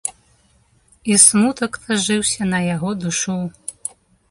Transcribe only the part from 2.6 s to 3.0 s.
яго